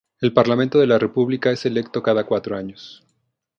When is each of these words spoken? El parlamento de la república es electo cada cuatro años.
El 0.19 0.33
parlamento 0.33 0.79
de 0.79 0.87
la 0.87 0.97
república 0.97 1.51
es 1.51 1.63
electo 1.67 2.01
cada 2.01 2.23
cuatro 2.23 2.57
años. 2.57 3.03